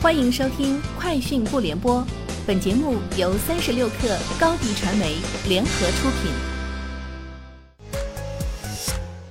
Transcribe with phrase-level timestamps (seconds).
[0.00, 2.00] 欢迎收听《快讯不联播》，
[2.46, 5.16] 本节目由三十六克高低传媒
[5.48, 6.30] 联合出品。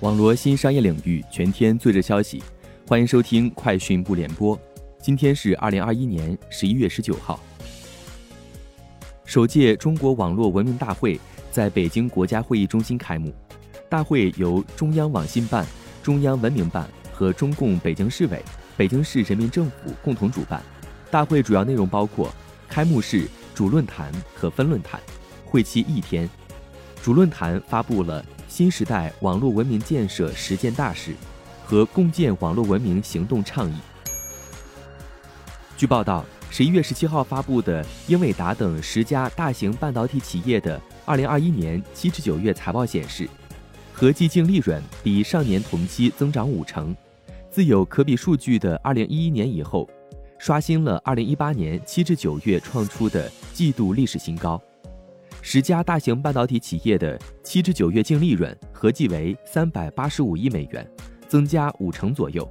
[0.02, 2.44] 网罗新商业领域全天最热消息，
[2.86, 4.58] 欢迎收听《快讯不联播》。
[5.02, 7.40] 今天是二零二一年十一月十九号。
[9.24, 11.18] 首届中国网络文明大会
[11.50, 13.34] 在北京国家会议中心开幕，
[13.88, 15.66] 大会由中央网信办、
[16.04, 18.44] 中央文明办和中共北京市委。
[18.78, 20.62] 北京市人民政府共同主办，
[21.10, 22.32] 大会主要内容包括
[22.70, 25.02] 开幕式、主论坛和分论坛。
[25.44, 26.30] 会期一天，
[27.02, 31.16] 主论坛发布了新时代网络文明建设十件大事
[31.66, 33.76] 和共建网络文明行动倡议。
[35.76, 43.28] 据报道，十一月十七号发布的英伟达等十家大型半导体企业的二零二一年七至九月财报显示，
[43.92, 46.96] 合计净利润比上年同期增长五成。
[47.58, 49.90] 自有可比数据的二零一一年以后，
[50.38, 54.62] 刷新了二零一八年七至九月创出的季度历史新高。
[55.42, 60.88] 十家大型半导体企业的七至九月净利润合计为三百八十五亿美元，
[61.28, 62.48] 增加五成左右。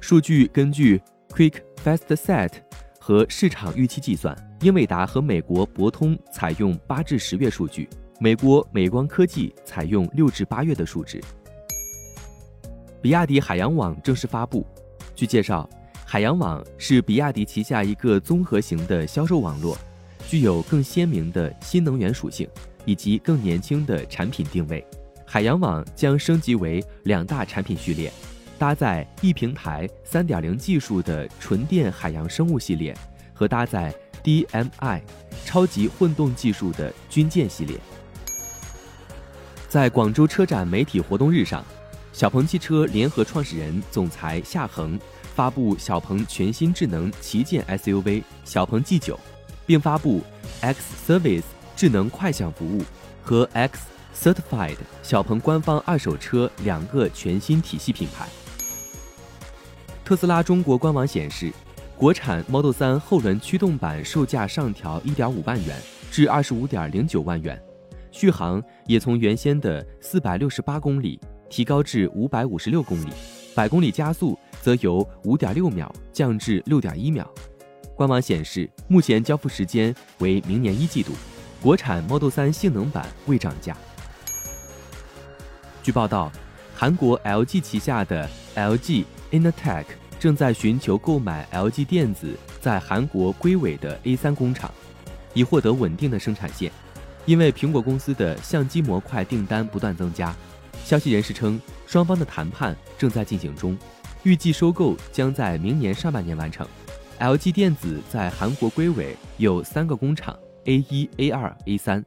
[0.00, 2.54] 数据根据 Quick Fast Set
[2.98, 11.22] 和市场预期计算，英伟达和美国博通采用八至十月数据，美国美光科技采用六至八月的数值。
[13.00, 14.66] 比亚迪海洋网正式发布。
[15.14, 15.68] 据介绍，
[16.04, 19.78] 海洋网是比亚迪旗下一个综合型的销售网络，
[20.26, 22.48] 具有更鲜明的新能源属性
[22.84, 24.84] 以及更年轻的产品定位。
[25.24, 28.12] 海洋网将升级为两大产品序列，
[28.58, 32.96] 搭载一平台3.0技术的纯电海洋生物系列
[33.32, 35.02] 和搭载 DMI
[35.44, 37.78] 超级混动技术的军舰系列。
[39.68, 41.64] 在广州车展媒体活动日上。
[42.12, 44.98] 小鹏汽车联合创始人、总裁夏恒
[45.34, 49.16] 发布小鹏全新智能旗舰 SUV 小鹏 G9，
[49.66, 50.22] 并发布
[50.60, 51.44] X Service
[51.76, 52.82] 智能快享服务
[53.22, 58.26] 和 X Certified 小鹏官方二手车两个全新体系品牌。
[60.04, 61.52] 特斯拉中国官网显示，
[61.96, 65.80] 国产 Model 3后轮驱动版售价上调1.5万元
[66.10, 67.62] 至25.09万元，
[68.10, 71.20] 续航也从原先的468公里。
[71.48, 73.10] 提高至五百五十六公里，
[73.54, 77.28] 百公里加速则由五点六秒降至六点一秒。
[77.94, 81.12] 官网显示，目前交付时间为明年一季度。
[81.60, 83.76] 国产 Model 3性能版未涨价。
[85.82, 86.30] 据报道，
[86.72, 89.84] 韩国 LG 旗下的 LG Innertech
[90.20, 94.72] 正在寻求购买 LG 电子在韩国龟尾的 A3 工厂，
[95.34, 96.70] 以获得稳定的生产线。
[97.26, 100.32] 因为苹果公司的相机模块订单不断增加。
[100.88, 103.76] 消息人士称，双方的谈判正在进行中，
[104.22, 106.66] 预计收购将在明年上半年完成。
[107.20, 110.34] LG 电子在韩国龟尾有三个工厂
[110.64, 112.02] ，A 一、A 二、A 三。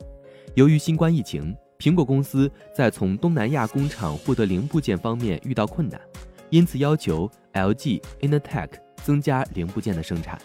[0.56, 6.02] 由于新冠疫情，苹果公司在从东南亚工厂获得零部件方面遇到困难，
[6.50, 8.70] 因此要求 LG Innertech
[9.04, 10.42] 增加零部件的生产。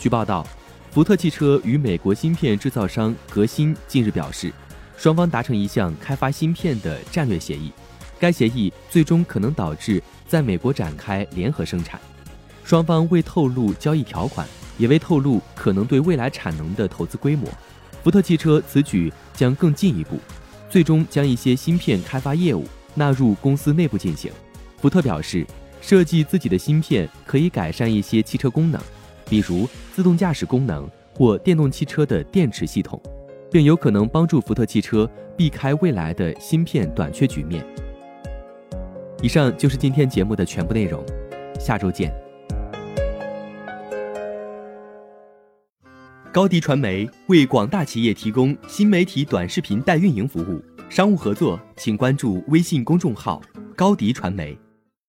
[0.00, 0.44] 据报道，
[0.90, 4.52] 福特汽车与美国芯片制造商革新近日表示。
[5.00, 7.72] 双方达成一项开发芯片的战略协议，
[8.18, 11.98] 该协议最终可能导致在美国展开联合生产。
[12.62, 14.46] 双方未透露交易条款，
[14.76, 17.48] 也未透露可能对未来产能的投资规模。
[18.04, 20.18] 福特汽车此举将更进一步，
[20.68, 24.30] 最终将一些芯片开发业务纳入公司内部进行。
[24.82, 25.46] 福特表示，
[25.80, 28.78] 设计自己的芯片可以改善一些汽车功能，
[29.30, 33.00] 比如自动驾驶功能或电动汽车的电池系统。
[33.50, 37.64] 并有可能帮助福特汽车避开未来的芯片短缺局面。
[39.22, 41.04] 以上就是今天节目的全部内容，
[41.58, 42.10] 下周见。
[46.32, 53.42] 高迪传媒为广大企业提供新媒体短视频代运营服务，商务合作请关注微信公众号
[53.76, 54.56] “高迪传媒”。